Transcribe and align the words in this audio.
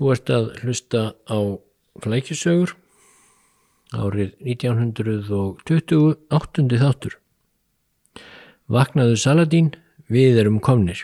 Þú 0.00 0.14
ert 0.14 0.30
að 0.32 0.46
hlusta 0.62 1.00
á 1.28 1.38
flækjusögur 2.00 2.70
árið 3.92 4.30
1920 4.40 6.14
áttundi 6.32 6.78
þáttur. 6.80 7.18
Vaknaðu 8.64 9.18
Saladín, 9.20 9.74
við 10.08 10.38
erum 10.40 10.56
komnir. 10.64 11.02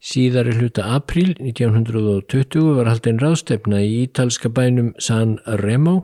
Síðari 0.00 0.54
hluta 0.56 0.86
april 0.96 1.34
1920 1.36 2.72
var 2.78 2.88
haldinn 2.88 3.20
ráðstefna 3.20 3.82
í 3.84 4.06
ítalska 4.06 4.48
bænum 4.48 4.94
San 4.96 5.36
Remo 5.60 5.98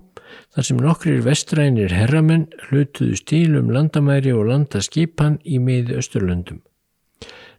þar 0.52 0.68
sem 0.68 0.84
nokkrir 0.84 1.24
vestrænir 1.24 1.96
herramenn 1.96 2.44
hlutuðu 2.66 3.16
stílum 3.22 3.72
landamæri 3.72 4.36
og 4.36 4.50
landaskipan 4.52 5.40
í 5.48 5.62
miði 5.64 5.96
Östurlöndum. 6.02 6.60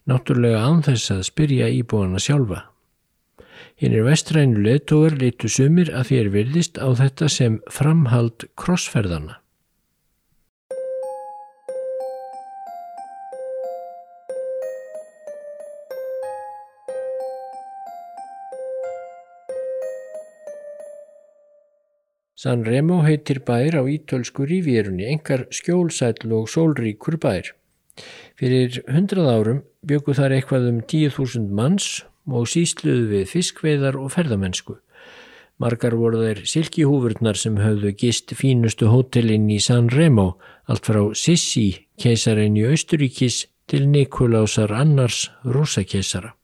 Náttúrulega 0.05 0.61
anþess 0.67 1.09
að 1.17 1.27
spyrja 1.31 1.73
íbúana 1.73 2.21
sjálfa. 2.21 2.74
Hinnir 3.75 4.05
vestrænu 4.07 4.61
leðtógar 4.63 5.17
litu 5.19 5.49
sumir 5.51 5.89
að 5.91 6.11
þér 6.13 6.27
virðist 6.31 6.77
á 6.79 6.87
þetta 6.95 7.27
sem 7.27 7.57
framhald 7.67 8.45
krossferðana. 8.55 9.41
San 22.39 22.63
Remo 22.63 23.01
heitir 23.03 23.43
bær 23.43 23.75
á 23.75 23.83
ítölsku 23.83 24.47
ríférunni, 24.47 25.11
engar 25.11 25.49
skjólsætl 25.51 26.31
og 26.39 26.47
sólríkur 26.47 27.19
bær. 27.19 27.51
Fyrir 28.39 28.85
hundrað 28.87 29.31
árum 29.35 29.63
byggu 29.83 30.15
þar 30.15 30.39
eitthvað 30.39 30.71
um 30.71 30.83
10.000 30.83 31.51
manns 31.51 32.05
og 32.27 32.49
sísluðu 32.49 33.07
við 33.11 33.29
fiskveiðar 33.31 33.99
og 34.01 34.11
ferðamennsku. 34.15 34.79
Margar 35.61 35.95
voru 35.95 36.19
þeir 36.25 36.41
silkihúfurnar 36.51 37.37
sem 37.39 37.57
höfðu 37.61 37.93
gist 37.95 38.33
fínustu 38.35 38.89
hótelinn 38.91 39.47
í 39.53 39.61
San 39.63 39.87
Remo, 39.93 40.33
allt 40.67 40.89
frá 40.89 41.01
Sissi, 41.15 41.85
keisarinn 42.01 42.57
í 42.59 42.65
Austuríkis, 42.67 43.45
til 43.65 43.87
Nikolásar 43.89 44.73
Annars, 44.75 45.29
rúsakeisara. 45.45 46.35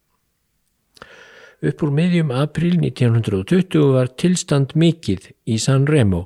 Upp 1.61 1.83
úr 1.85 1.91
miðjum 1.93 2.31
april 2.33 2.79
1920 2.79 3.91
var 3.93 4.09
tilstand 4.17 4.71
mikill 4.73 5.21
í 5.45 5.59
San 5.61 5.83
Remo 5.85 6.23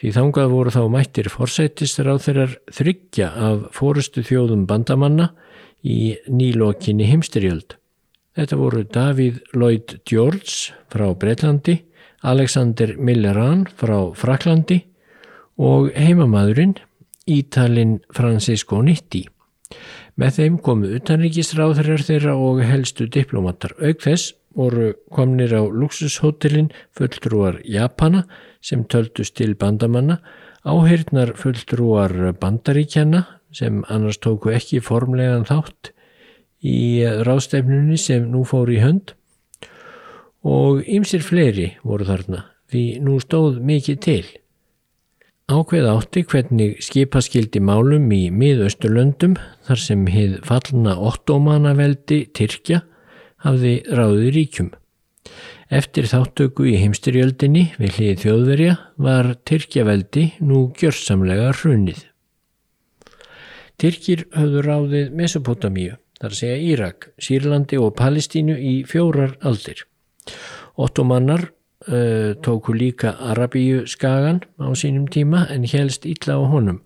því 0.00 0.12
þangað 0.14 0.54
voru 0.54 0.72
þá 0.72 0.80
mættir 0.94 1.28
forsættistur 1.28 2.08
á 2.08 2.16
þeirrar 2.16 2.54
þryggja 2.72 3.28
af 3.48 3.66
fórustu 3.76 4.24
þjóðum 4.24 4.64
bandamanna 4.70 5.34
í 5.84 6.16
nýlokinni 6.32 7.10
heimsterjöld. 7.10 7.76
Þetta 8.38 8.54
voru 8.54 8.84
Davíð 8.86 9.38
Lloyd 9.50 9.96
George 10.06 10.76
frá 10.92 11.08
Breitlandi, 11.18 11.74
Alexander 12.22 12.92
Milleran 12.94 13.64
frá 13.80 14.12
Fraklandi 14.14 14.76
og 15.58 15.88
heimamadurinn 15.98 16.76
Ítalinn 17.26 17.96
Francisco 18.14 18.78
Nitti. 18.86 19.24
Með 20.14 20.38
þeim 20.38 20.60
komu 20.62 20.92
utanríkisráðurar 21.00 22.06
þeirra 22.06 22.36
og 22.38 22.62
helstu 22.62 23.08
diplomatar. 23.10 23.74
Auk 23.82 24.06
þess 24.06 24.30
voru 24.54 24.92
komnir 25.10 25.58
á 25.58 25.66
luxushotellin 25.66 26.70
fulltrúar 26.94 27.58
Japana 27.66 28.22
sem 28.62 28.86
töldust 28.86 29.34
til 29.42 29.58
bandamanna, 29.58 30.20
áheirnar 30.62 31.34
fulltrúar 31.42 32.14
bandaríkjana 32.38 33.26
sem 33.50 33.82
annars 33.90 34.22
tóku 34.22 34.54
ekki 34.54 34.78
formlegan 34.78 35.46
þátt 35.50 35.96
í 36.64 37.04
ráðstefnunni 37.26 37.98
sem 38.00 38.26
nú 38.32 38.44
fór 38.48 38.70
í 38.72 38.80
hönd 38.82 39.14
og 40.48 40.84
ymsir 40.86 41.22
fleiri 41.22 41.72
voru 41.86 42.06
þarna 42.08 42.44
því 42.68 42.84
nú 43.04 43.16
stóð 43.22 43.60
mikið 43.64 43.98
til. 44.04 44.24
Ákveð 45.48 45.86
átti 45.88 46.24
hvernig 46.28 46.82
skipaskildi 46.84 47.62
málum 47.64 48.10
í 48.12 48.26
miðausturlöndum 48.28 49.38
þar 49.64 49.80
sem 49.80 50.02
hið 50.12 50.34
fallna 50.44 50.98
ottomanaveldi 51.08 52.26
Tyrkja 52.36 52.82
hafði 53.46 53.78
ráði 53.88 54.34
ríkjum. 54.34 54.68
Eftir 55.72 56.08
þáttöku 56.08 56.66
í 56.68 56.76
heimstyrjöldinni 56.80 57.64
við 57.80 57.96
hlið 57.96 58.20
þjóðverja 58.24 58.76
var 59.00 59.30
Tyrkjaveldi 59.48 60.26
nú 60.44 60.66
gjörsamlega 60.76 61.54
hrunið. 61.56 62.04
Tyrkir 63.80 64.26
höfðu 64.34 64.64
ráðið 64.66 65.16
Mesopotamíu 65.16 65.96
þar 66.18 66.32
að 66.32 66.40
segja 66.40 66.58
Írak, 66.72 67.10
Sýrlandi 67.22 67.78
og 67.80 67.94
Palestínu 67.98 68.56
í 68.58 68.74
fjórar 68.88 69.36
aldir. 69.46 69.84
Ottomannar 70.78 71.48
uh, 71.88 72.34
tóku 72.42 72.74
líka 72.74 73.14
Arabíu 73.18 73.86
skagan 73.86 74.42
á 74.58 74.68
sínum 74.74 75.08
tíma 75.10 75.46
en 75.50 75.64
helst 75.64 76.06
illa 76.06 76.38
á 76.38 76.42
honum. 76.42 76.82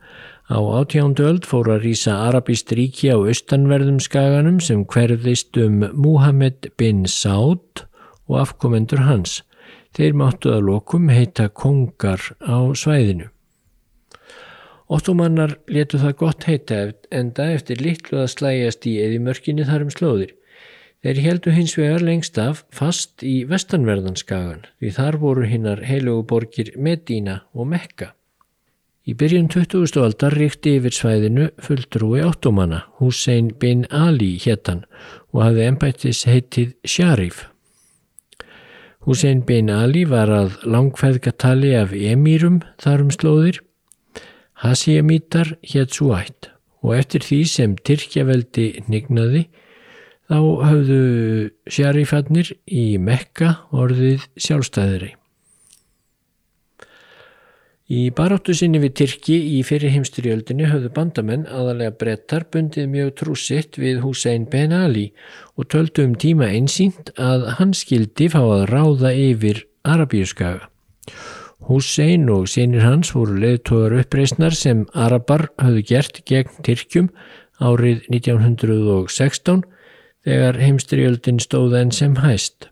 Á 0.53 0.59
átjándu 0.59 1.25
öld 1.25 1.47
fór 1.49 1.71
að 1.73 1.87
rýsa 1.87 2.19
Arabíst 2.29 2.73
ríki 2.77 3.09
á 3.09 3.17
austanverðum 3.17 4.01
skaganum 4.03 4.61
sem 4.61 4.85
hverðist 4.85 5.57
um 5.57 5.87
Muhammed 5.95 6.73
bin 6.77 7.07
Saud 7.07 7.87
og 8.29 8.41
afkomendur 8.43 9.07
hans. 9.07 9.41
Þeir 9.97 10.17
máttu 10.17 10.53
að 10.53 10.67
lokum 10.69 11.09
heita 11.13 11.49
kongar 11.49 12.21
á 12.41 12.73
svæðinu. 12.77 13.29
Ottomannar 14.93 15.55
letu 15.73 15.97
það 16.03 16.17
gott 16.21 16.45
heita 16.45 16.79
enda 17.15 17.49
eftir 17.55 17.81
litlu 17.81 18.19
að 18.21 18.33
slæjast 18.35 18.87
í 18.91 18.99
eði 19.01 19.21
mörkinni 19.25 19.65
þar 19.65 19.87
um 19.87 19.93
slóðir. 19.95 20.35
Þeir 21.03 21.21
heldu 21.25 21.53
hins 21.57 21.73
vegar 21.79 22.05
lengst 22.05 22.37
af 22.39 22.61
fast 22.71 23.25
í 23.27 23.43
vestanverðanskagan 23.49 24.67
því 24.79 24.91
þar 24.99 25.19
voru 25.23 25.47
hinnar 25.49 25.81
heiluguborgir 25.89 26.75
Medina 26.77 27.41
og 27.57 27.71
Mekka. 27.73 28.13
Í 29.03 29.17
byrjun 29.19 29.49
20. 29.51 29.97
aldar 29.99 30.37
ríkti 30.39 30.77
yfir 30.79 30.95
svæðinu 30.95 31.49
fulltrúi 31.59 32.21
ottomanna, 32.23 32.85
Hussein 33.01 33.49
bin 33.59 33.83
Ali 33.91 34.37
héttan 34.45 34.85
og 35.33 35.43
hafði 35.43 35.67
ennbættis 35.73 36.23
heitið 36.29 36.77
Sharif. 36.85 37.49
Hussein 39.03 39.43
bin 39.43 39.73
Ali 39.75 40.05
var 40.07 40.31
að 40.31 40.61
langfæðgatali 40.63 41.75
af 41.81 41.97
emýrum 41.97 42.61
þar 42.79 43.09
um 43.09 43.11
slóðir 43.11 43.59
Hasiamítar 44.63 45.57
hétt 45.67 45.97
svo 45.97 46.13
ætt 46.15 46.53
og 46.83 46.95
eftir 46.95 47.25
því 47.27 47.41
sem 47.51 47.75
Tyrkjaveldi 47.87 48.67
nignaði 48.91 49.49
þá 50.31 50.39
höfðu 50.69 51.01
sjarifarnir 51.67 52.53
í 52.71 52.85
Mekka 53.03 53.57
orðið 53.75 54.29
sjálfstæðri. 54.39 55.11
Í 57.93 58.07
baráttu 58.17 58.55
sinni 58.57 58.79
við 58.81 58.95
Tyrki 59.03 59.35
í 59.59 59.59
fyrir 59.69 59.93
heimstyrjöldinni 59.93 60.71
höfðu 60.71 60.93
bandamenn 60.97 61.43
aðalega 61.51 61.93
brettar 62.01 62.47
bundið 62.55 62.87
mjög 62.89 63.11
trúsitt 63.21 63.77
við 63.83 64.01
Hussein 64.07 64.47
Ben 64.49 64.73
Ali 64.73 65.11
og 65.59 65.69
töldu 65.75 66.07
um 66.07 66.15
tíma 66.15 66.49
einsýnt 66.55 67.13
að 67.21 67.51
hann 67.59 67.75
skildi 67.77 68.31
fá 68.33 68.41
að 68.41 68.69
ráða 68.71 69.13
yfir 69.27 69.67
Arabíuskaga. 69.83 70.71
Hussein 71.69 72.27
og 72.33 72.49
sínir 72.51 72.83
hans 72.83 73.13
voru 73.15 73.37
leðtóðar 73.39 74.01
uppreysnar 74.03 74.57
sem 74.59 74.83
Arabar 74.99 75.49
hafðu 75.61 75.85
gert 75.93 76.21
gegn 76.27 76.59
Tyrkjum 76.67 77.09
árið 77.63 78.03
1916 78.11 79.63
þegar 80.27 80.59
heimstriöldin 80.63 81.41
stóð 81.43 81.79
enn 81.79 81.95
sem 81.95 82.19
hæst. 82.23 82.69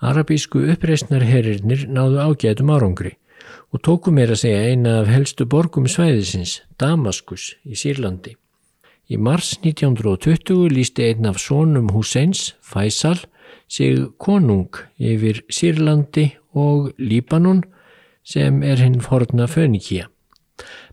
Arabísku 0.00 0.64
uppreysnarherrirnir 0.72 1.86
náðu 1.92 2.22
ágætum 2.24 2.70
árangri 2.74 3.16
og 3.70 3.82
tóku 3.86 4.10
meira 4.14 4.34
að 4.34 4.42
segja 4.42 4.70
eina 4.70 5.00
af 5.00 5.10
helstu 5.12 5.46
borgum 5.46 5.86
svæðisins, 5.86 6.60
Damaskus 6.80 7.54
í 7.62 7.78
Sýrlandi. 7.78 8.34
Í 9.10 9.18
mars 9.18 9.56
1920 9.62 10.70
lísti 10.74 11.06
einn 11.10 11.28
af 11.30 11.38
sónum 11.42 11.90
Husseins, 11.94 12.54
Faisal, 12.62 13.18
sig 13.70 14.02
konung 14.18 14.74
yfir 14.98 15.44
Sýrlandi 15.46 16.32
og 16.58 16.90
Líbanon 16.98 17.62
sem 18.26 18.62
er 18.66 18.82
hinn 18.82 19.00
forna 19.00 19.46
fönikía. 19.46 20.08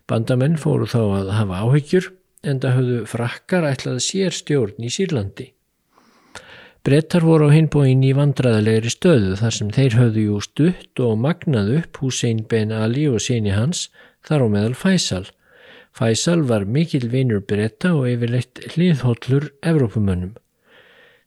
Bandamenn 0.08 0.56
fóru 0.56 0.86
þá 0.88 1.00
að 1.18 1.34
hafa 1.36 1.62
áhyggjur 1.66 2.10
en 2.46 2.60
það 2.62 2.76
höfðu 2.78 2.98
frakkar 3.10 3.66
ætlað 3.68 4.02
sér 4.06 4.34
stjórn 4.34 4.86
í 4.86 4.92
Sýrlandi. 4.94 5.52
Brettar 6.86 7.26
voru 7.26 7.50
á 7.50 7.52
hinbóin 7.52 8.04
í 8.06 8.14
vandraðalegri 8.16 8.92
stöðu 8.94 9.34
þar 9.36 9.54
sem 9.56 9.72
þeir 9.74 9.96
höfðu 9.98 10.22
jú 10.28 10.38
stutt 10.40 11.02
og 11.04 11.18
magnað 11.20 11.74
upp 11.80 11.98
Hussein 12.00 12.44
Ben 12.48 12.72
Ali 12.72 13.08
og 13.10 13.20
síni 13.20 13.52
hans 13.52 13.88
þar 14.24 14.46
á 14.46 14.48
meðal 14.54 14.78
Faisal. 14.78 15.26
Faisal 15.92 16.46
var 16.48 16.64
mikil 16.64 17.10
vinur 17.10 17.42
bretta 17.42 17.92
og 17.98 18.06
yfirleitt 18.08 18.62
hliðhóllur 18.70 19.50
Evrópumönnum. 19.66 20.36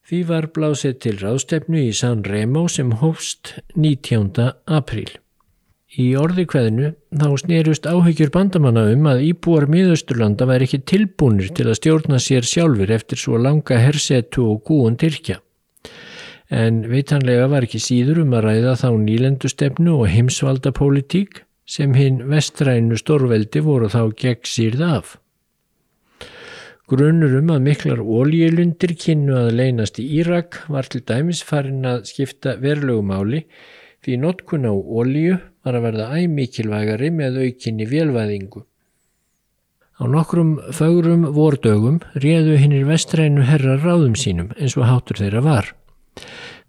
Því 0.01 0.19
var 0.27 0.48
blásið 0.56 0.95
til 1.03 1.18
ráðstefnu 1.21 1.81
í 1.86 1.92
San 1.94 2.24
Remo 2.25 2.65
sem 2.71 2.89
hófst 3.01 3.53
19. 3.75 4.48
apríl. 4.65 5.12
Í 6.00 6.07
orði 6.15 6.45
hverðinu 6.48 6.89
þá 7.19 7.27
snerust 7.42 7.86
áhyggjur 7.86 8.31
bandamanna 8.33 8.88
um 8.94 9.07
að 9.12 9.25
íbúar 9.27 9.68
miðausturlanda 9.71 10.48
væri 10.50 10.68
ekki 10.69 10.81
tilbúnir 10.88 11.51
til 11.53 11.68
að 11.68 11.77
stjórna 11.81 12.19
sér 12.24 12.48
sjálfur 12.48 12.94
eftir 12.95 13.19
svo 13.19 13.38
langa 13.38 13.77
hersetu 13.77 14.48
og 14.53 14.63
gúun 14.68 14.98
Tyrkja. 14.98 15.42
en 16.51 16.81
veitanlega 16.92 17.48
var 17.48 17.63
ekki 17.63 17.80
síður 17.80 18.25
um 18.25 18.33
að 18.36 18.45
ræða 18.48 18.75
þá 18.81 18.89
nýlendustefnu 19.06 19.94
og 20.01 20.09
heimsvalda 20.12 20.74
pólitík 20.75 21.45
sem 21.65 21.94
hinn 21.95 22.25
vestrænu 22.27 22.98
stórveldi 23.00 23.62
voru 23.63 23.88
þá 23.88 24.12
gegn 24.24 24.50
sírð 24.50 24.83
af. 24.83 25.18
Grunnur 26.91 27.38
um 27.38 27.53
að 27.53 27.61
miklar 27.69 27.99
ólíulundir 28.03 28.91
kynnu 28.99 29.38
að 29.39 29.53
leynast 29.55 30.01
í 30.01 30.09
Írak 30.17 30.57
var 30.67 30.89
til 30.91 30.99
dæmis 31.07 31.39
farin 31.47 31.88
að 31.88 32.01
skipta 32.09 32.57
verlugumáli 32.59 33.45
því 34.03 34.17
notkun 34.19 34.67
á 34.67 34.75
ólíu 34.75 35.38
var 35.63 35.77
að 35.79 35.85
verða 35.88 36.09
æmikilvægari 36.19 37.13
með 37.15 37.39
aukinni 37.45 37.88
vélvæðingu. 37.88 38.65
Á 40.01 40.03
nokkrum 40.03 40.53
fögrum 40.75 41.27
vordögum 41.31 42.03
réðu 42.11 42.59
hinnir 42.59 42.83
vestrænu 42.91 43.47
herra 43.47 43.79
ráðum 43.79 44.19
sínum 44.19 44.51
eins 44.57 44.75
og 44.75 44.89
hátur 44.91 45.23
þeirra 45.23 45.47
var. 45.47 45.73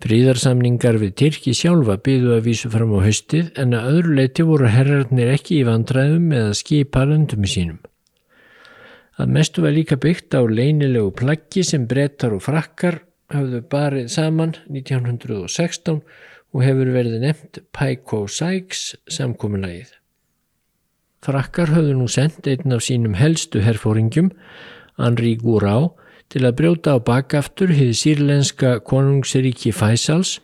Fríðarsamningar 0.07 1.03
við 1.03 1.17
Tyrki 1.19 1.51
sjálfa 1.51 1.99
byðu 1.99 2.37
að 2.37 2.45
vísu 2.47 2.71
fram 2.71 2.95
á 2.95 3.03
höstið 3.03 3.57
en 3.59 3.75
að 3.75 3.91
öðru 3.97 4.21
leiti 4.21 4.47
voru 4.47 4.71
herrarnir 4.71 5.35
ekki 5.35 5.65
í 5.65 5.67
vandræðum 5.67 6.31
með 6.31 6.53
að 6.53 6.61
skipa 6.63 7.09
löndum 7.11 7.43
sínum. 7.43 7.83
Að 9.21 9.33
mestu 9.37 9.65
var 9.65 9.75
líka 9.77 9.99
byggt 10.01 10.33
á 10.33 10.41
leinilegu 10.41 11.13
plaggi 11.17 11.65
sem 11.67 11.85
brettar 11.89 12.33
og 12.33 12.45
frakkar 12.47 13.03
hafðu 13.33 13.61
barið 13.73 14.09
saman 14.13 14.55
1916 14.71 16.01
og 16.53 16.65
hefur 16.65 16.93
verið 16.95 17.19
nefnt 17.21 17.61
Pækó-Sæks 17.77 18.95
samkominlægið. 19.13 19.91
Frakkar 21.23 21.71
höfðu 21.71 21.97
nú 22.01 22.09
sendt 22.11 22.49
einn 22.51 22.75
af 22.75 22.83
sínum 22.85 23.15
helstu 23.15 23.63
herfóringjum, 23.63 24.33
Henri 24.99 25.37
Gourau, 25.41 25.93
til 26.33 26.47
að 26.49 26.57
brjóta 26.59 26.97
á 26.97 26.99
bakaftur 27.05 27.73
hið 27.77 27.93
sírlenska 27.97 28.79
konungsríki 28.89 29.73
Fæsals 29.77 30.41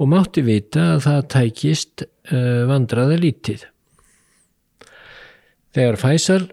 og 0.00 0.10
mátti 0.12 0.42
vita 0.44 0.94
að 0.96 1.02
það 1.06 1.22
tækist 1.34 2.04
uh, 2.04 2.64
vandraða 2.68 3.20
lítið. 3.20 3.66
Þegar 5.76 6.00
Fæsal 6.00 6.44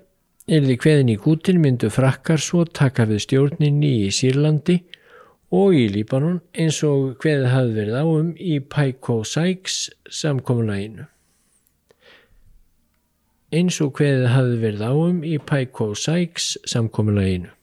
Yrði 0.44 0.75
kveðin 0.75 1.12
í 1.13 1.16
kútin 1.24 1.62
myndu 1.63 1.88
frakkar 1.88 2.42
svo 2.44 2.66
taka 2.68 3.06
við 3.07 3.22
stjórninni 3.24 3.92
í 4.04 4.10
Sýrlandi 4.12 4.81
og 5.56 5.78
í 5.80 5.86
Líbanon 5.94 6.42
eins 6.60 6.81
og 6.84 7.13
kveðið 7.24 7.48
hafði 7.54 7.75
verið 7.78 7.98
áum 8.01 8.34
í 8.36 8.57
Paiko 8.60 9.22
Sykes 9.24 9.78
samkominlæginu. 10.12 11.07
Eins 13.56 13.80
og 13.86 13.94
kveðið 13.95 14.30
hafði 14.34 14.62
verið 14.66 14.86
áum 14.90 15.24
í 15.24 15.38
Paiko 15.40 15.94
Sykes 15.95 16.57
samkominlæginu. 16.68 17.54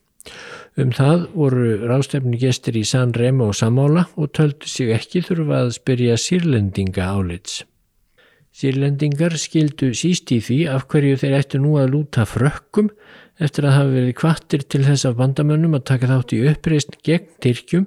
Um 0.81 0.95
það 0.97 1.27
voru 1.35 1.75
rástefni 1.85 2.41
gestur 2.41 2.79
í 2.81 2.87
San 2.89 3.13
Remo 3.13 3.51
og 3.51 3.59
Samála 3.59 4.07
og 4.17 4.33
töldu 4.39 4.71
sig 4.71 4.95
ekki 4.97 5.21
þurfa 5.27 5.67
að 5.67 5.75
spyrja 5.77 6.17
sírlendinga 6.17 7.13
álits. 7.13 7.67
Sýrlendingar 8.51 9.37
skildu 9.39 9.93
síst 9.95 10.33
í 10.35 10.41
því 10.43 10.59
af 10.73 10.89
hverju 10.91 11.21
þeir 11.23 11.37
ættu 11.39 11.61
nú 11.63 11.77
að 11.79 11.93
lúta 11.95 12.27
frökkum 12.27 12.91
eftir 13.41 13.69
að 13.69 13.77
hafa 13.77 13.95
verið 13.95 14.17
kvattir 14.19 14.65
til 14.67 14.83
þess 14.85 15.07
af 15.09 15.17
bandamönnum 15.21 15.79
að 15.79 15.87
taka 15.93 16.11
þátt 16.11 16.35
í 16.35 16.43
uppreist 16.51 16.99
gegn 17.07 17.31
Tyrkjum 17.41 17.87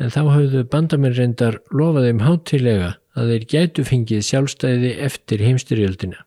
en 0.00 0.10
þá 0.10 0.22
hafðu 0.32 0.64
bandamenn 0.72 1.16
reyndar 1.18 1.60
lofaðum 1.70 2.24
hátilega 2.24 2.94
að 3.12 3.32
þeir 3.34 3.46
gætu 3.52 3.84
fengið 3.84 4.24
sjálfstæði 4.26 4.92
eftir 5.04 5.44
heimstyrjöldina. 5.44 6.24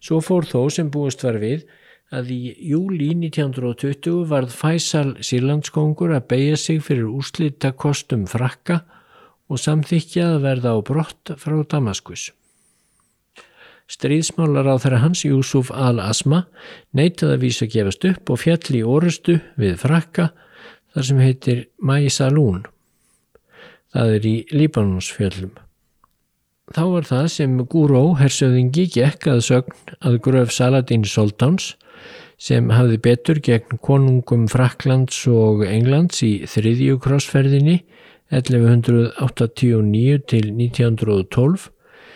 Svo 0.00 0.20
fór 0.24 0.48
þó 0.48 0.60
sem 0.72 0.90
búist 0.92 1.22
var 1.24 1.38
við 1.42 1.66
að 2.14 2.32
í 2.32 2.40
júli 2.70 3.10
1920 3.16 4.24
varð 4.30 4.52
Fæsal 4.54 5.14
Sýrlandskongur 5.24 6.14
að 6.16 6.26
beigja 6.32 6.58
sig 6.60 6.82
fyrir 6.84 7.08
úrslita 7.08 7.72
kostum 7.76 8.26
frakka 8.30 8.82
og 9.50 9.60
samþykja 9.60 10.30
að 10.34 10.40
verða 10.46 10.74
á 10.74 10.78
brott 10.84 11.34
frá 11.40 11.56
Damaskus. 11.68 12.30
Stríðsmálar 13.90 14.70
á 14.70 14.80
þeirra 14.80 15.02
hans 15.02 15.24
Júsuf 15.26 15.68
al-Asma 15.68 16.46
neytaði 16.96 17.36
að 17.36 17.42
vísa 17.42 17.66
að 17.66 17.74
gefast 17.74 18.06
upp 18.08 18.32
og 18.32 18.40
fjalli 18.40 18.80
í 18.80 18.86
orustu 18.88 19.36
við 19.60 19.76
frakka 19.82 20.30
þar 20.94 21.08
sem 21.10 21.20
heitir 21.20 21.60
Maisalún. 21.84 22.64
Það 23.92 24.16
er 24.16 24.26
í 24.26 24.34
Líbanonsfjallum. 24.54 25.52
Þá 26.72 26.84
var 26.94 27.04
það 27.04 27.26
sem 27.34 27.58
Gúró 27.68 28.02
hersöðingi 28.16 28.86
gekk 28.94 29.28
að 29.34 29.42
sögn 29.50 29.96
að 30.00 30.20
gröf 30.24 30.54
Saladin 30.54 31.04
Soltáns 31.04 31.74
sem 32.40 32.70
hafði 32.72 32.96
betur 33.04 33.40
gegn 33.44 33.78
konungum 33.84 34.48
Fraklands 34.50 35.20
og 35.28 35.62
Englands 35.68 36.22
í 36.24 36.32
þriðju 36.48 36.96
krossferðinni 37.04 37.82
1189 38.32 40.24
til 40.30 40.48
1912 40.48 41.68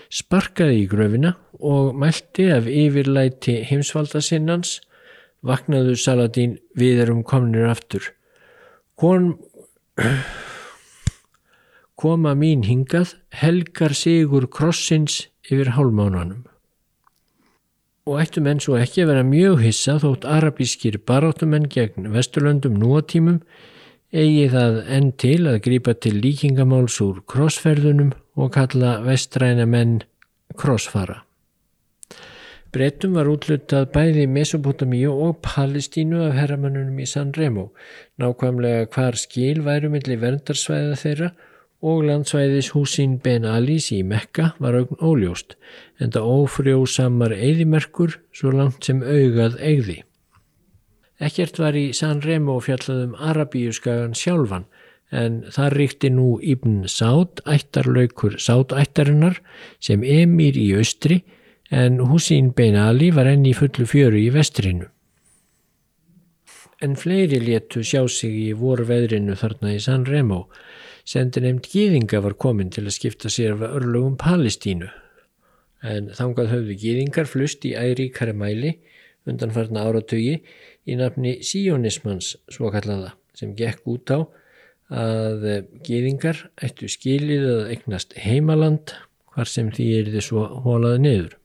sparkaði 0.08 0.82
í 0.82 0.88
gröfina 0.88 1.34
og 1.58 1.96
mælti 1.98 2.48
af 2.54 2.68
yfirlæti 2.70 3.58
heimsvaldasinnans 3.68 4.78
vaknaðu 5.44 5.94
Saladín 5.98 6.56
við 6.78 7.04
erum 7.04 7.22
komnir 7.22 7.68
aftur. 7.68 8.02
Kom, 8.98 9.36
koma 12.00 12.34
mín 12.34 12.64
hingað 12.66 13.14
helgar 13.30 13.94
sigur 13.94 14.48
krossins 14.50 15.26
yfir 15.48 15.74
hálmánanum. 15.76 16.46
Og 18.08 18.22
ættu 18.22 18.40
menn 18.40 18.62
svo 18.64 18.78
ekki 18.80 19.04
að 19.04 19.10
vera 19.12 19.26
mjög 19.26 19.62
hissa 19.66 19.98
þótt 20.00 20.24
arabískir 20.24 20.96
baráttumenn 21.04 21.68
gegn 21.68 22.08
vesturlöndum 22.14 22.78
núatímum 22.80 23.42
eigi 24.12 24.48
það 24.52 24.82
enn 24.96 25.08
til 25.20 25.40
að 25.50 25.62
grípa 25.66 25.94
til 26.00 26.18
líkingamáls 26.22 26.98
úr 27.04 27.22
krossferðunum 27.28 28.14
og 28.38 28.52
kalla 28.54 28.98
vestræna 29.04 29.66
menn 29.68 30.00
krossfara. 30.56 31.24
Brettum 32.72 33.14
var 33.16 33.28
útlutað 33.32 33.86
bæði 33.94 34.26
Mesopotamíu 34.28 35.12
og 35.24 35.38
Palestínu 35.44 36.20
af 36.26 36.34
herramannunum 36.36 36.98
í 37.00 37.06
San 37.08 37.30
Remo, 37.36 37.70
nákvæmlega 38.20 38.90
hvar 38.92 39.16
skil 39.16 39.62
væru 39.64 39.88
millir 39.92 40.20
verndarsvæða 40.20 40.98
þeirra 41.00 41.30
og 41.80 42.02
landsvæðis 42.04 42.72
húsín 42.74 43.16
Ben 43.24 43.46
Alis 43.48 43.88
í 43.94 44.02
Mekka 44.04 44.50
var 44.58 44.76
augn 44.76 45.00
óljóst, 45.00 45.56
en 46.00 46.12
það 46.12 46.28
ófrjósamar 46.34 47.36
eigðimerkur 47.38 48.18
svo 48.36 48.52
langt 48.52 48.84
sem 48.84 49.00
augað 49.00 49.56
eigði. 49.62 50.02
Ekkert 51.18 51.58
var 51.58 51.74
í 51.74 51.88
San 51.96 52.20
Remo 52.22 52.60
fjallaðum 52.62 53.16
Arabíuskagan 53.18 54.14
sjálfan 54.14 54.68
en 55.10 55.40
þar 55.50 55.74
ríkti 55.80 56.10
nú 56.14 56.36
Ibn 56.38 56.84
Sád 56.86 57.40
ættarlaukur 57.48 58.36
Sád-ættarinnar 58.38 59.40
sem 59.82 60.04
emir 60.04 60.58
í 60.60 60.68
austri 60.78 61.22
en 61.74 61.98
Hussein 62.10 62.52
Ben 62.54 62.76
Ali 62.78 63.10
var 63.10 63.26
enn 63.26 63.46
í 63.48 63.54
fullu 63.56 63.86
fjöru 63.88 64.20
í 64.20 64.28
vestrinu. 64.30 64.86
En 66.78 66.94
fleiri 66.94 67.40
léttu 67.42 67.82
sjá 67.82 68.04
sig 68.06 68.36
í 68.38 68.52
voru 68.54 68.86
veðrinu 68.86 69.34
þarna 69.34 69.74
í 69.74 69.80
San 69.82 70.04
Remo. 70.06 70.44
Sendi 71.08 71.42
nefnd 71.42 71.66
gýðinga 71.72 72.20
var 72.22 72.36
komin 72.38 72.70
til 72.70 72.84
að 72.86 72.94
skipta 72.94 73.32
sér 73.32 73.56
af 73.56 73.64
örlugum 73.72 74.14
Palestínu. 74.20 74.86
En 75.82 76.12
þangað 76.14 76.52
höfðu 76.52 76.78
gýðingar 76.78 77.26
flust 77.26 77.66
í 77.66 77.74
æríkari 77.74 78.36
mæli 78.36 78.76
undan 78.76 78.94
farna 79.26 79.84
áratögi 79.88 80.42
í 80.88 80.96
nafni 80.96 81.38
síónismans 81.42 82.36
svo 82.48 82.70
kallaða 82.70 83.14
sem 83.34 83.54
gekk 83.54 83.86
út 83.86 84.10
á 84.10 84.18
að 84.88 85.44
geðingar 85.84 86.48
ættu 86.64 86.88
skilið 86.88 87.44
að 87.52 87.74
eignast 87.74 88.16
heimaland 88.16 88.94
hvar 89.34 89.46
sem 89.48 89.70
því 89.70 89.88
er 89.98 90.10
þið 90.14 90.24
svo 90.24 90.46
hólaði 90.64 91.02
niður. 91.04 91.36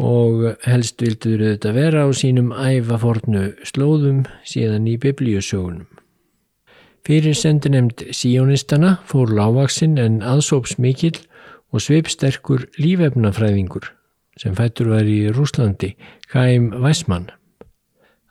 Og 0.00 0.56
helst 0.64 1.02
vildur 1.02 1.42
þetta 1.44 1.72
vera 1.76 2.06
á 2.06 2.10
sínum 2.16 2.54
æfafornu 2.56 3.50
slóðum 3.68 4.24
síðan 4.48 4.88
í 4.88 4.96
biblíusögunum. 4.96 5.86
Fyrir 7.04 7.36
sendi 7.36 7.72
nefnd 7.72 8.06
síónistana 8.16 8.96
fór 9.08 9.32
lágvaksinn 9.36 9.98
en 10.00 10.20
aðsóps 10.24 10.78
mikill 10.80 11.18
og 11.72 11.84
sveipsterkur 11.84 12.66
lífefnafræðingur 12.80 13.92
sem 14.40 14.56
fættur 14.56 14.94
var 14.94 15.04
í 15.04 15.28
Rúslandi, 15.34 15.92
Kaim 16.32 16.70
Weissmann. 16.80 17.28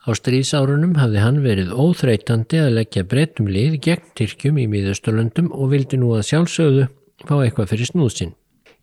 Á 0.08 0.10
stríðsárunum 0.18 0.96
hafði 0.98 1.22
hann 1.22 1.42
verið 1.44 1.74
óþreytandi 1.76 2.62
að 2.64 2.76
leggja 2.80 3.06
brettum 3.06 3.50
lið 3.52 3.76
gegn 3.86 4.08
Tyrkjum 4.18 4.58
í 4.58 4.66
miðausturlöndum 4.72 5.52
og 5.54 5.74
vildi 5.76 6.00
nú 6.02 6.16
að 6.18 6.26
sjálfsögðu 6.32 6.88
fá 7.28 7.36
eitthvað 7.44 7.74
fyrir 7.74 7.92
snúðsinn. 7.92 8.34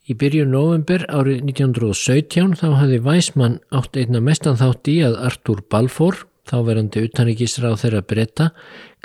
Í 0.07 0.15
byrjun 0.15 0.53
november 0.53 1.03
árið 1.11 1.41
1917 1.49 2.53
þá 2.61 2.67
hafði 2.79 3.01
Weissmann 3.03 3.57
átt 3.75 3.97
einna 3.99 4.21
mestan 4.23 4.55
þátt 4.55 4.87
í 4.87 5.01
að 5.03 5.17
Artur 5.27 5.65
Balfour, 5.67 6.21
þáverandi 6.49 7.03
utanrikkisra 7.07 7.71
á 7.71 7.75
þeirra 7.79 8.01
bretta, 8.07 8.49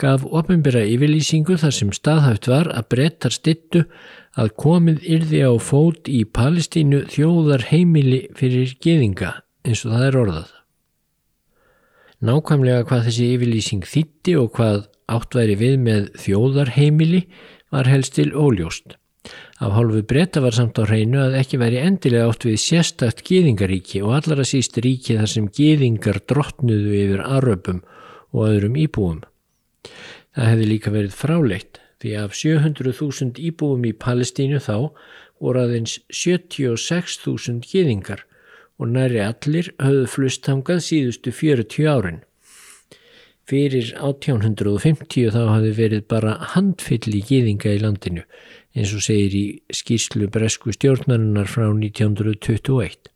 gaf 0.00 0.24
ofinbyrra 0.24 0.84
yfirlýsingu 0.88 1.58
þar 1.60 1.76
sem 1.76 1.92
staðhæft 1.94 2.48
var 2.50 2.70
að 2.72 2.88
brettar 2.94 3.34
stittu 3.34 3.84
að 4.38 4.54
komið 4.62 5.04
yrði 5.18 5.42
á 5.44 5.52
fót 5.60 6.08
í 6.08 6.22
Palestínu 6.24 7.04
þjóðar 7.12 7.68
heimili 7.72 8.24
fyrir 8.38 8.74
geðinga 8.80 9.36
eins 9.66 9.84
og 9.86 9.94
það 9.96 10.06
er 10.06 10.18
orðað. 10.22 10.48
Nákvæmlega 12.22 12.86
hvað 12.86 13.06
þessi 13.08 13.28
yfirlýsing 13.34 13.86
þýtti 13.92 14.38
og 14.38 14.52
hvað 14.56 14.84
átt 15.10 15.36
væri 15.36 15.56
við 15.58 15.78
með 15.82 16.10
þjóðarheimili 16.22 17.24
var 17.74 17.88
helst 17.90 18.14
til 18.18 18.30
óljóst. 18.30 18.96
Af 19.62 19.76
hálfu 19.76 20.00
breyta 20.02 20.40
var 20.42 20.56
samt 20.56 20.78
á 20.82 20.82
hreinu 20.82 21.20
að 21.22 21.36
ekki 21.38 21.58
væri 21.60 21.78
endilega 21.78 22.26
átt 22.32 22.42
við 22.48 22.56
sérstakt 22.58 23.20
gýðingaríki 23.28 24.00
og 24.02 24.16
allara 24.16 24.42
síst 24.48 24.80
ríki 24.82 25.14
þar 25.20 25.30
sem 25.30 25.44
gýðingar 25.54 26.18
drottnuðu 26.26 26.96
yfir 26.98 27.22
aröpum 27.22 27.78
og 28.34 28.48
öðrum 28.48 28.80
íbúum. 28.82 29.20
Það 30.34 30.50
hefði 30.50 30.66
líka 30.66 30.94
verið 30.96 31.14
fráleitt 31.14 31.78
því 32.02 32.14
af 32.24 32.34
700.000 32.40 33.38
íbúum 33.52 33.86
í 33.86 33.92
Palestínu 34.02 34.58
þá 34.64 34.90
voru 35.38 35.62
aðeins 35.62 35.94
76.000 36.10 37.62
gýðingar 37.62 38.26
og 38.82 38.90
næri 38.96 39.22
allir 39.22 39.70
höfðu 39.78 40.10
flustangað 40.10 40.82
síðustu 40.88 41.30
40 41.30 41.86
árin. 41.86 42.20
Fyrir 43.46 43.92
1850 43.98 45.30
þá 45.34 45.40
hafi 45.50 45.70
verið 45.76 46.04
bara 46.10 46.34
handfyll 46.54 47.14
í 47.14 47.22
gýðinga 47.30 47.76
í 47.76 47.80
landinu 47.82 48.26
eins 48.76 48.92
og 48.96 49.04
segir 49.04 49.36
í 49.36 49.44
skýrslu 49.72 50.28
bresku 50.32 50.74
stjórnarinnar 50.74 51.48
frá 51.50 51.68
1921. 51.68 53.10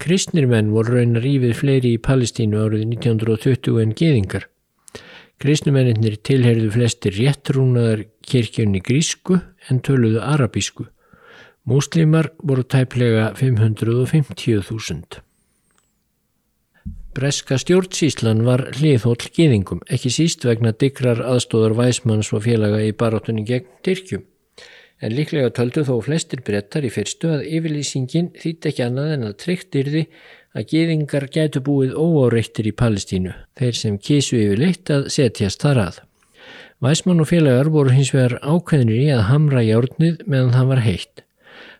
Kristnir 0.00 0.46
menn 0.50 0.72
voru 0.74 0.98
raunar 0.98 1.26
ívið 1.26 1.56
fleiri 1.56 1.96
í 1.96 2.02
Palestínu 2.02 2.60
árið 2.60 2.86
1920 2.88 3.82
en 3.82 3.96
gýðingar. 3.96 4.46
Kristnumennir 5.40 6.18
tilherðu 6.20 6.70
flestir 6.74 7.14
réttrúnaðar 7.16 8.04
kirkjunni 8.26 8.82
grísku 8.84 9.40
en 9.68 9.80
töluðu 9.80 10.20
arabísku 10.20 10.90
Múslimar 11.64 12.30
voru 12.42 12.62
tæplega 12.62 13.32
550.000. 13.36 15.20
Breska 17.14 17.58
stjórnsíslan 17.60 18.40
var 18.46 18.64
hliðhóll 18.78 19.28
gýðingum, 19.36 19.82
ekki 19.92 20.12
síst 20.14 20.46
vegna 20.48 20.72
digrar 20.72 21.20
aðstóðar 21.20 21.76
væsmanns 21.76 22.32
og 22.32 22.46
félaga 22.46 22.80
í 22.86 22.94
barátunni 22.96 23.44
gegn 23.44 23.68
Tyrkjum. 23.84 24.24
En 25.00 25.14
líklega 25.16 25.48
töldu 25.56 25.80
þó 25.88 25.94
flestir 26.04 26.42
brettar 26.44 26.84
í 26.84 26.90
fyrstu 26.92 27.30
að 27.32 27.46
yfirlýsingin 27.48 28.34
þýtt 28.36 28.68
ekki 28.68 28.84
annað 28.84 29.14
en 29.14 29.26
að 29.30 29.38
tryggt 29.40 29.78
yrði 29.80 30.02
að 30.52 30.66
gýðingar 30.74 31.26
gætu 31.32 31.62
búið 31.64 31.94
óáreittir 31.96 32.68
í 32.68 32.74
Palestínu, 32.76 33.32
þeir 33.56 33.78
sem 33.78 33.96
kísu 33.96 34.36
yfirleitt 34.36 34.92
að 34.92 35.08
setjast 35.14 35.64
þar 35.64 35.82
að. 35.86 36.02
Væsmann 36.84 37.24
og 37.24 37.30
félagar 37.30 37.70
voru 37.72 37.94
hins 37.94 38.12
vegar 38.12 38.38
ákveðnir 38.40 39.00
í 39.00 39.08
að 39.14 39.26
hamra 39.30 39.64
járnið 39.64 40.22
meðan 40.26 40.54
það 40.56 40.70
var 40.74 40.84
heitt. 40.84 41.24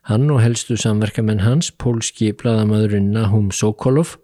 Hann 0.08 0.26
og 0.32 0.40
helstu 0.40 0.76
samverkamenn 0.80 1.44
hans, 1.44 1.70
pólski 1.70 2.32
bladamæðurinn 2.36 3.12
Nahum 3.12 3.50
Sokolov 3.52 4.16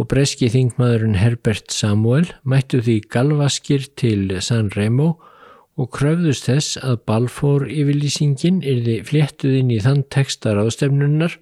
og 0.00 0.08
breski 0.10 0.48
þingmaðurinn 0.50 1.18
Herbert 1.20 1.70
Samuel 1.74 2.26
mættu 2.42 2.80
því 2.82 3.02
galvaskir 3.12 3.86
til 3.98 4.40
San 4.42 4.72
Remo 4.74 5.14
og 5.80 5.88
kröfðust 5.96 6.48
þess 6.50 6.76
að 6.84 7.00
Balfour 7.08 7.64
yfirlýsingin 7.70 8.60
yrði 8.60 8.98
fléttuð 9.08 9.56
inn 9.62 9.72
í 9.72 9.80
þann 9.80 10.04
tekstar 10.12 10.60
ástefnunnar 10.60 11.38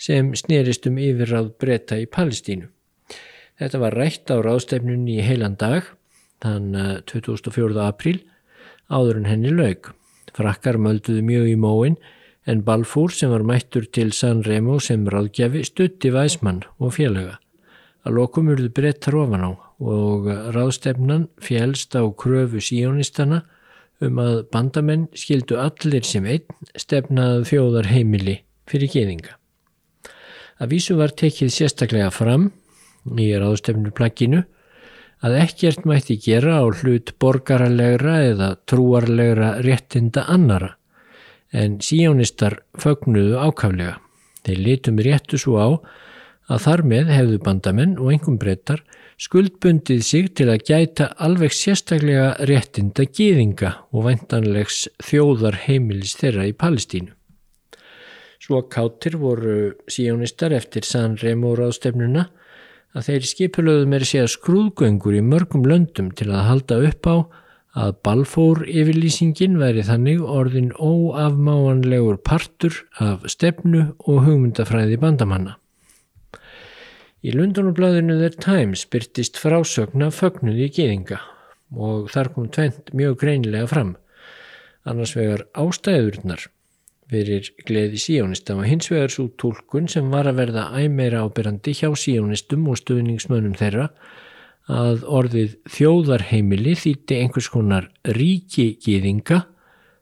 sem 0.00 0.32
snerist 0.36 0.86
um 0.90 0.98
yfirráð 1.00 1.52
breyta 1.62 1.98
í 2.00 2.08
Palestínu. 2.10 2.68
Þetta 3.60 3.80
var 3.80 3.96
rætt 3.96 4.32
á 4.32 4.36
ráðstefnunni 4.42 5.20
í 5.20 5.24
heilan 5.24 5.56
dag, 5.60 5.86
þann 6.42 6.74
2004. 7.08 7.76
apríl, 7.86 8.18
áður 8.90 9.22
en 9.22 9.30
henni 9.30 9.52
laug. 9.54 9.92
Frakkar 10.36 10.78
mölduðu 10.80 11.22
mjög 11.24 11.48
í 11.52 11.56
móin 11.60 11.96
en 12.48 12.64
Balfour 12.66 13.12
sem 13.14 13.30
var 13.30 13.44
mættur 13.46 13.86
til 13.86 14.10
San 14.16 14.42
Remo 14.42 14.78
sem 14.82 15.04
ráðgjafi 15.06 15.62
stutti 15.68 16.10
Væsmann 16.12 16.64
og 16.80 16.96
félaga. 16.96 17.38
Að 18.02 18.16
lokum 18.18 18.50
urðu 18.50 18.72
brettar 18.74 19.14
ofan 19.14 19.46
á 19.46 19.52
og 19.82 20.26
ráðstefnan 20.54 21.28
fjælst 21.42 21.94
á 21.94 22.02
kröfu 22.10 22.58
síjónistana 22.58 23.44
um 24.02 24.18
að 24.22 24.42
bandamenn 24.52 25.06
skildu 25.18 25.58
allir 25.60 26.04
sem 26.06 26.26
einn 26.26 26.72
stefnað 26.78 27.46
þjóðar 27.50 27.90
heimili 27.92 28.40
fyrir 28.70 28.90
geðinga. 28.92 29.36
Að 30.62 30.74
vísu 30.74 30.96
var 30.98 31.14
tekið 31.18 31.50
sérstaklega 31.54 32.10
fram 32.14 32.50
í 33.18 33.32
ráðstefnuplagginu 33.38 34.44
að 35.22 35.38
ekkert 35.38 35.86
mætti 35.86 36.18
gera 36.22 36.60
á 36.62 36.66
hlut 36.66 37.14
borgaralegra 37.22 38.14
eða 38.28 38.48
trúarlegra 38.66 39.56
réttinda 39.62 40.26
annara 40.30 40.76
en 41.52 41.78
síjónistar 41.84 42.62
fögnuðu 42.80 43.38
ákaflega. 43.38 43.98
Þeir 44.42 44.62
litum 44.66 44.98
réttu 45.04 45.38
svo 45.38 45.58
á 45.60 45.68
að 46.50 46.64
þar 46.64 46.82
með 46.90 47.12
hefðu 47.14 47.40
bandamenn 47.44 47.98
og 48.00 48.14
engum 48.16 48.38
breytar 48.40 48.82
skuldbundið 49.22 50.00
sig 50.02 50.30
til 50.38 50.48
að 50.50 50.64
gæta 50.66 51.06
alveg 51.22 51.54
sérstaklega 51.54 52.32
réttinda 52.48 53.04
gýðinga 53.06 53.70
og 53.94 54.08
væntanlegs 54.08 54.86
þjóðar 55.04 55.60
heimilis 55.66 56.16
þeirra 56.18 56.48
í 56.50 56.54
Palestínu. 56.58 57.12
Svo 58.42 58.64
káttir 58.66 59.14
voru 59.22 59.76
síjónistar 59.86 60.54
eftir 60.56 60.82
San 60.82 61.14
Remo 61.20 61.52
ráðstefnuna 61.54 62.26
að 62.96 63.06
þeir 63.06 63.28
skipulöðu 63.30 63.86
með 63.92 64.08
sér 64.10 64.32
skrúðgöngur 64.32 65.14
í 65.14 65.22
mörgum 65.22 65.62
löndum 65.70 66.10
til 66.18 66.32
að 66.32 66.48
halda 66.48 66.82
upp 66.90 67.06
á 67.06 67.16
að 67.82 67.94
Balfour 68.04 68.66
yfirlýsingin 68.66 69.54
væri 69.62 69.86
þannig 69.86 70.20
orðin 70.26 70.74
óafmáanlegur 70.74 72.18
partur 72.26 72.82
af 72.98 73.22
stefnu 73.30 73.92
og 74.02 74.24
hugmyndafræði 74.26 74.98
bandamanna. 75.00 75.61
Í 77.22 77.30
Lundunublaðinu 77.30 78.16
The 78.18 78.32
Times 78.42 78.80
byrtist 78.90 79.36
frásögna 79.38 80.08
fögnuði 80.10 80.66
geðinga 80.74 81.20
og 81.70 82.08
þar 82.10 82.32
kom 82.34 82.48
tvent 82.50 82.90
mjög 82.98 83.20
greinilega 83.20 83.68
fram. 83.70 83.92
Annars 84.82 85.12
vegar 85.14 85.44
ástæðurnar 85.54 86.48
fyrir 87.12 87.52
gleði 87.68 88.02
síjónista 88.02 88.56
og 88.58 88.66
hins 88.66 88.90
vegar 88.90 89.14
svo 89.14 89.28
tólkun 89.38 89.86
sem 89.92 90.10
var 90.10 90.26
að 90.26 90.40
verða 90.40 90.66
æmeira 90.74 91.22
ábyrrandi 91.22 91.76
hjá 91.78 91.92
síjónistum 91.94 92.66
og 92.66 92.82
stuðningsmönnum 92.82 93.54
þeirra 93.54 93.92
að 94.66 95.06
orðið 95.06 95.56
þjóðarheimili 95.78 96.74
þýtti 96.74 97.22
einhvers 97.22 97.52
konar 97.54 97.90
ríki 98.18 98.72
gýðinga 98.82 99.44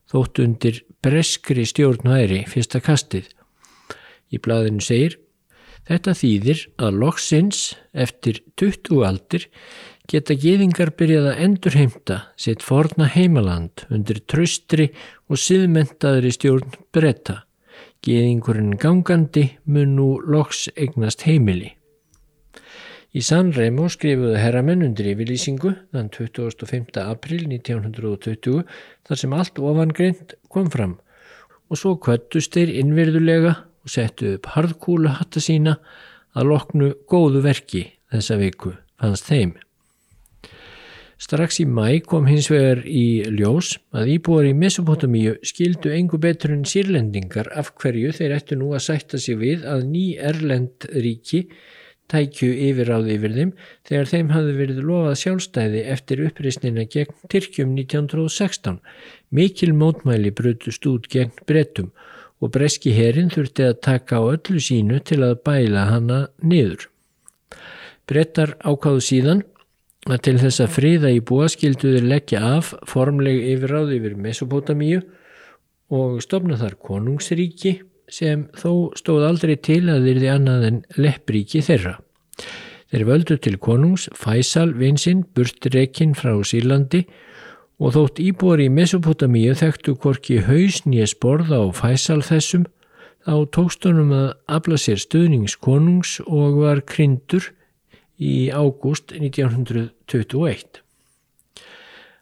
þótt 0.09 0.41
undir 0.41 0.85
breskri 1.05 1.69
stjórnværi 1.69 2.47
fyrsta 2.49 2.81
kastið. 2.81 3.29
Í 4.33 4.41
blæðinu 4.41 4.81
segir 4.81 5.21
Þetta 5.91 6.13
þýðir 6.15 6.61
að 6.79 6.99
loksins 7.03 7.61
eftir 7.91 8.37
20 8.61 9.01
aldir 9.09 9.49
geta 10.11 10.37
gýðingar 10.39 10.93
byrjað 10.95 11.25
að 11.33 11.41
endurheimta 11.47 12.19
sitt 12.39 12.63
forna 12.63 13.09
heimaland 13.11 13.83
undir 13.91 14.21
tröstri 14.31 14.93
og 15.27 15.41
siðmentaðri 15.43 16.31
stjórn 16.37 16.77
bretta. 16.95 17.41
Gýðingurinn 18.07 18.77
gangandi 18.79 19.49
mun 19.67 19.97
nú 19.97 20.07
loks 20.23 20.69
eignast 20.77 21.25
heimili. 21.27 21.73
Í 23.11 23.25
San 23.27 23.51
Remo 23.57 23.89
skrifuðu 23.91 24.37
herramenn 24.39 24.85
undir 24.87 25.09
yfirlýsingu 25.11 25.73
þann 25.91 26.13
25. 26.15 27.01
april 27.03 27.49
1920 27.51 28.63
þar 29.09 29.23
sem 29.25 29.35
allt 29.35 29.59
ofangreint 29.59 30.37
kom 30.47 30.71
fram 30.71 30.95
og 31.67 31.83
svo 31.83 31.97
kvöttust 31.99 32.55
þeir 32.55 32.71
innverðulega 32.79 33.57
og 33.85 33.95
settu 33.95 34.37
upp 34.37 34.53
harðkúlu 34.55 35.17
hatta 35.17 35.43
sína 35.43 35.79
að 36.37 36.53
loknu 36.53 36.93
góðu 37.11 37.43
verki 37.45 37.87
þessa 38.13 38.39
viku 38.41 38.77
fannst 39.01 39.29
þeim. 39.31 39.57
Strax 41.21 41.59
í 41.61 41.67
mæ 41.69 41.99
kom 42.09 42.25
hins 42.31 42.47
vegar 42.49 42.79
í 42.89 43.21
ljós 43.37 43.75
að 43.93 44.15
íbúar 44.15 44.47
í 44.49 44.55
Mesopotamíu 44.57 45.35
skildu 45.45 45.93
engu 45.93 46.17
betur 46.21 46.55
en 46.55 46.65
sírlendingar 46.65 47.51
af 47.61 47.75
hverju 47.77 48.15
þeir 48.17 48.39
ættu 48.39 48.57
nú 48.57 48.71
að 48.73 48.87
sætta 48.87 49.21
sig 49.21 49.37
við 49.37 49.67
að 49.69 49.85
ný 49.91 50.05
Erlend 50.17 50.89
ríki 50.95 51.43
tækju 52.11 52.49
yfiráð 52.71 53.11
yfir 53.15 53.37
þeim 53.37 53.53
þegar 53.91 54.11
þeim 54.15 54.33
hafði 54.33 54.55
verið 54.63 54.81
lofað 54.89 55.21
sjálfstæði 55.21 55.83
eftir 55.93 56.25
uppreysnina 56.25 56.87
gegn 56.95 57.29
Tyrkjum 57.31 57.77
1916. 57.77 58.81
Mikil 59.31 59.77
mótmæli 59.77 60.33
brutust 60.33 60.89
út 60.89 61.11
gegn 61.13 61.37
brettum 61.45 61.93
og 61.93 62.09
breski 62.49 62.95
herin 62.97 63.29
þurfti 63.29 63.67
að 63.69 63.81
taka 63.85 64.17
á 64.17 64.23
öllu 64.33 64.61
sínu 64.65 65.03
til 65.05 65.21
að 65.27 65.41
bæla 65.45 65.85
hana 65.91 66.21
niður. 66.41 66.89
Brettar 68.09 68.57
ákáðu 68.65 69.03
síðan 69.05 69.43
að 70.09 70.23
til 70.25 70.37
þess 70.41 70.65
að 70.65 70.75
fríða 70.79 71.13
í 71.13 71.21
búa 71.21 71.51
skilduður 71.53 72.09
leggja 72.09 72.41
af 72.57 72.73
formleg 72.89 73.43
yfiráð 73.53 73.93
yfir 73.99 74.17
Mesopotamíu 74.17 75.03
og 75.93 76.21
stopna 76.25 76.57
þar 76.57 76.79
konungsríki 76.81 77.77
sem 78.11 78.49
þó 78.57 78.97
stóð 78.99 79.27
aldrei 79.29 79.57
til 79.61 79.85
að 79.93 80.09
þeirði 80.09 80.31
annað 80.33 80.69
en 80.71 80.79
leppríki 80.97 81.61
þeirra. 81.63 81.99
Þeir 82.91 83.05
völdu 83.07 83.37
til 83.39 83.59
konungs 83.63 84.09
Faisal 84.19 84.73
vinsinn 84.75 85.23
burtreikinn 85.37 86.17
frá 86.19 86.33
Sýrlandi 86.43 87.05
og 87.05 87.30
þótt 87.89 88.21
íbúar 88.21 88.61
í 88.61 88.69
Mesopotamíu 88.69 89.55
þekktu 89.57 89.95
hvorki 90.03 90.43
hausnýja 90.45 91.07
sporða 91.09 91.63
á 91.65 91.67
Faisal 91.73 92.21
þessum 92.21 92.67
þá 93.25 93.35
tókstunum 93.57 94.13
að 94.13 94.29
afla 94.53 94.77
sér 94.81 95.01
stöðningskonungs 95.01 96.19
og 96.27 96.61
var 96.61 96.83
kryndur 96.85 97.49
í 98.21 98.53
ágúst 98.53 99.15
1921. 99.17 100.83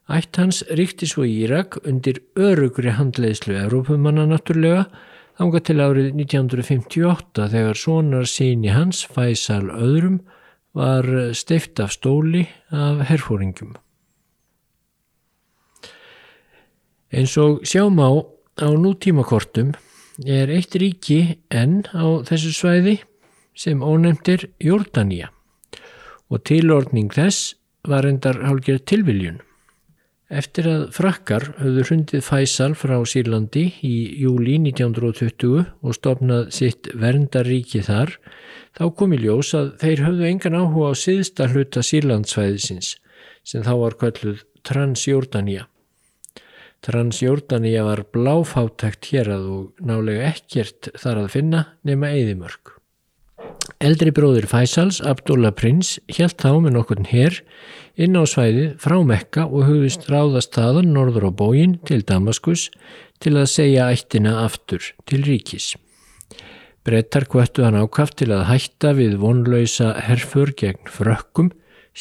Ætt 0.09 0.39
hans 0.41 0.63
ríkti 0.71 1.11
svo 1.11 1.27
í 1.27 1.35
Írak 1.43 1.81
undir 1.83 2.23
örugri 2.39 2.95
handleiðslu 2.95 3.59
Evrópumanna 3.59 4.29
náttúrulega 4.31 4.87
ánga 5.43 5.61
til 5.67 5.79
árið 5.83 6.15
1958 6.15 7.51
þegar 7.53 7.83
sonar 7.83 8.31
síni 8.31 8.71
hans, 8.73 9.03
Faisal 9.11 9.69
öðrum, 9.75 10.23
var 10.71 11.07
steift 11.35 11.83
af 11.83 11.93
stóli 11.99 12.47
af 12.71 13.03
herfóringum. 13.11 13.75
Eins 17.09 17.37
og 17.41 17.63
sjáum 17.65 17.97
á 18.05 18.11
á 18.61 18.69
nútímakortum 18.69 19.73
er 20.27 20.51
eitt 20.53 20.75
ríki 20.77 21.39
enn 21.49 21.87
á 21.95 22.21
þessu 22.29 22.53
svæði 22.53 22.99
sem 23.57 23.81
ónefndir 23.81 24.51
Jordania 24.61 25.31
og 26.29 26.43
tilordning 26.45 27.09
þess 27.15 27.55
var 27.89 28.05
endar 28.05 28.43
hálfgerð 28.45 28.85
tilviljun. 28.91 29.39
Eftir 30.29 30.67
að 30.69 30.83
frakkar 30.93 31.47
höfðu 31.57 31.87
hrundið 31.87 32.25
Fæsal 32.27 32.75
frá 32.77 32.99
Sýrlandi 33.09 33.65
í 33.81 33.95
júli 34.21 34.59
1920 34.61 35.63
og 35.81 35.97
stopnað 35.97 36.51
sitt 36.53 36.91
verndaríki 36.93 37.81
þar, 37.87 38.13
þá 38.77 38.85
kom 38.99 39.17
í 39.17 39.23
ljós 39.23 39.55
að 39.57 39.73
þeir 39.81 40.05
höfðu 40.05 40.29
engan 40.29 40.59
áhuga 40.61 40.93
á 40.93 41.01
siðsta 41.01 41.49
hluta 41.55 41.81
Sýrlandsvæðisins 41.81 42.99
sem 43.49 43.65
þá 43.65 43.73
var 43.81 43.97
kvalluð 43.97 44.45
Transjordania. 44.69 45.65
Transjordania 46.85 47.83
var 47.87 48.05
bláfátækt 48.15 49.11
hér 49.13 49.33
að 49.35 49.47
og 49.53 49.85
nálega 49.85 50.29
ekkert 50.33 50.91
þar 50.99 51.25
að 51.25 51.33
finna 51.35 51.65
nema 51.87 52.13
eðimörk. 52.15 52.79
Eldri 53.83 54.11
bróðir 54.15 54.49
Fæsals, 54.51 54.99
Abdullah 55.07 55.53
Prins, 55.55 55.99
helt 56.17 56.39
þá 56.43 56.51
með 56.65 56.73
nokkurn 56.75 57.07
herr 57.11 57.37
inn 57.99 58.19
á 58.19 58.23
svæðið 58.27 58.73
frá 58.83 58.97
Mekka 59.07 59.45
og 59.47 59.69
hugðist 59.69 60.09
ráðast 60.11 60.55
þaðan 60.57 60.91
norður 60.95 61.29
á 61.31 61.33
bógin 61.43 61.77
til 61.87 62.01
Damaskus 62.07 62.69
til 63.23 63.37
að 63.39 63.51
segja 63.53 63.91
ættina 63.95 64.41
aftur 64.45 64.83
til 65.07 65.23
ríkis. 65.27 65.77
Brettar 66.87 67.27
kvættu 67.31 67.67
hann 67.67 67.79
ákaft 67.79 68.19
til 68.23 68.31
að 68.33 68.47
hætta 68.49 68.95
við 68.97 69.19
vonlausa 69.23 69.93
herfur 70.07 70.55
gegn 70.57 70.89
frökkum, 70.91 71.51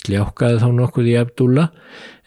sljákaði 0.01 0.61
þá 0.61 0.69
nokkuð 0.77 1.09
í 1.11 1.15
Abdullah 1.19 1.69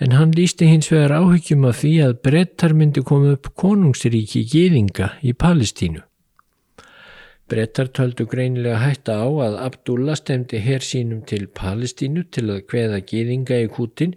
en 0.03 0.15
hann 0.17 0.35
lísti 0.37 0.69
hins 0.71 0.91
vegar 0.93 1.17
áhyggjum 1.21 1.67
af 1.71 1.81
því 1.81 1.93
að 2.07 2.19
brettar 2.27 2.75
myndi 2.77 3.05
koma 3.07 3.35
upp 3.37 3.51
konungsríki 3.63 4.45
gýðinga 4.53 5.13
í 5.23 5.35
Palestínu. 5.35 6.03
Brettar 7.51 7.89
töldu 7.91 8.29
greinilega 8.31 8.79
hætta 8.79 9.17
á 9.23 9.29
að 9.47 9.57
Abdullah 9.65 10.19
stemdi 10.19 10.61
hér 10.63 10.85
sínum 10.87 11.25
til 11.27 11.49
Palestínu 11.61 12.29
til 12.31 12.47
að 12.47 12.67
kveða 12.71 13.01
gýðinga 13.11 13.59
í 13.65 13.73
kútin 13.75 14.15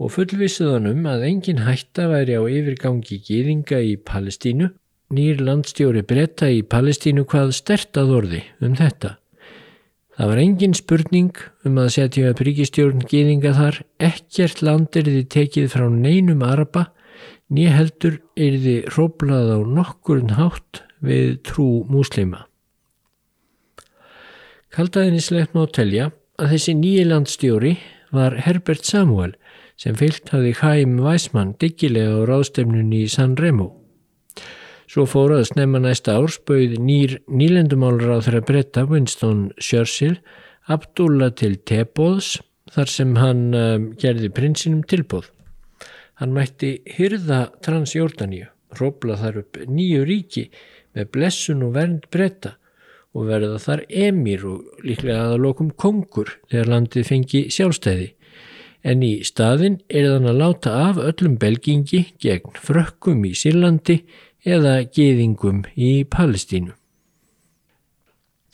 og 0.00 0.14
fullvisuðanum 0.14 1.04
að 1.10 1.26
engin 1.28 1.60
hætta 1.66 2.08
væri 2.12 2.38
á 2.40 2.42
yfirgangi 2.42 3.20
gýðinga 3.26 3.82
í 3.84 3.98
Palestínu. 4.00 4.70
Nýr 5.14 5.44
landstjóri 5.44 6.02
bretta 6.08 6.48
í 6.48 6.64
Palestínu 6.64 7.26
hvað 7.28 7.52
stertað 7.58 8.16
orði 8.22 8.40
um 8.64 8.72
þetta. 8.80 9.18
Það 10.14 10.30
var 10.30 10.40
engin 10.44 10.74
spurning 10.78 11.38
um 11.66 11.78
að 11.82 11.92
setja 11.96 12.30
upp 12.30 12.40
ríkistjórn 12.46 13.02
gýðinga 13.10 13.50
þar, 13.56 13.80
ekkert 13.98 14.62
land 14.62 14.94
er 14.94 15.08
þið 15.10 15.24
tekið 15.34 15.70
frá 15.72 15.88
neinum 15.90 16.44
araba, 16.46 16.84
nýja 17.50 17.74
heldur 17.74 18.20
er 18.38 18.58
þið 18.62 18.90
hróblað 18.94 19.50
á 19.50 19.60
nokkurn 19.66 20.36
hátt 20.38 20.84
við 21.04 21.40
trú 21.46 21.68
múslima. 21.90 22.46
Kaldaðinislegt 24.74 25.54
má 25.54 25.66
telja 25.70 26.12
að 26.38 26.54
þessi 26.54 26.78
nýjilandstjóri 26.78 27.76
var 28.14 28.38
Herbert 28.46 28.86
Samuel 28.86 29.34
sem 29.78 29.98
fyllt 29.98 30.30
hafði 30.30 30.54
Haim 30.62 30.98
Weissmann 31.02 31.56
diggilega 31.58 32.22
á 32.22 32.26
ráðstefnunni 32.30 33.04
í 33.04 33.10
San 33.10 33.34
Remo. 33.38 33.83
Svo 34.90 35.06
fór 35.08 35.32
að 35.38 35.46
snemma 35.48 35.80
næsta 35.80 36.16
árs 36.20 36.36
bauð 36.44 36.74
nýr 36.82 37.18
nýlendumálur 37.30 38.16
á 38.16 38.24
þeirra 38.24 38.42
bretta 38.44 38.84
Winston 38.88 39.46
Churchill 39.56 40.18
Abdullah 40.68 41.32
til 41.36 41.56
Tebóðs 41.64 42.38
þar 42.74 42.90
sem 42.90 43.14
hann 43.20 43.46
um, 43.56 43.86
gerði 44.00 44.30
prinsinum 44.32 44.82
tilbóð. 44.88 45.30
Hann 46.20 46.34
mætti 46.36 46.78
hyrða 46.96 47.48
Transjórdaníu, 47.64 48.46
róbla 48.78 49.16
þar 49.20 49.40
upp 49.42 49.58
nýju 49.68 50.04
ríki 50.08 50.44
með 50.94 51.10
blessun 51.16 51.64
og 51.66 51.74
vernd 51.76 52.06
bretta 52.12 52.54
og 53.14 53.28
verða 53.30 53.58
þar 53.62 53.84
emir 53.88 54.44
og 54.48 54.84
líklega 54.86 55.30
að 55.30 55.40
lokum 55.44 55.70
kongur 55.78 56.36
þegar 56.50 56.70
landið 56.72 57.08
fengi 57.08 57.42
sjálfstæði. 57.54 58.12
En 58.84 59.04
í 59.04 59.14
staðin 59.24 59.78
er 59.88 60.10
þann 60.10 60.28
að 60.28 60.40
láta 60.42 60.72
af 60.90 60.98
öllum 61.00 61.38
belgingi 61.40 62.02
gegn 62.20 62.58
frökkum 62.60 63.22
í 63.24 63.32
Sýrlandi 63.38 64.02
eða 64.44 64.84
geðingum 64.94 65.64
í 65.74 66.04
Palestínu. 66.04 66.74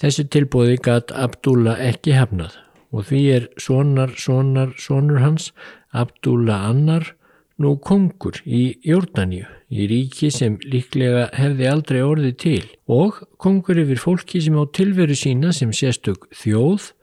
Þessu 0.00 0.24
tilbóði 0.32 0.78
gatt 0.80 1.12
Abdullah 1.12 1.80
ekki 1.84 2.14
hefnað 2.16 2.56
og 2.90 3.06
því 3.10 3.22
er 3.34 3.48
sonar, 3.60 4.14
sonar, 4.18 4.72
sonur 4.78 5.20
hans 5.22 5.50
Abdullah 5.92 6.70
annar 6.70 7.12
nú 7.60 7.74
kongur 7.84 8.38
í 8.48 8.78
Jórdaníu, 8.86 9.44
í 9.68 9.86
ríki 9.90 10.30
sem 10.32 10.56
líklega 10.64 11.28
hefði 11.36 11.68
aldrei 11.68 12.00
orðið 12.00 12.36
til 12.40 12.62
og 12.88 13.20
kongur 13.42 13.82
yfir 13.82 14.00
fólki 14.00 14.40
sem 14.40 14.56
á 14.56 14.64
tilveru 14.72 15.16
sína 15.18 15.52
sem 15.52 15.74
sérstök 15.76 16.30
þjóð 16.32 16.94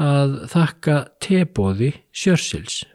að 0.00 0.38
þakka 0.54 0.96
tebóði 1.20 1.92
sjörsils. 2.14 2.86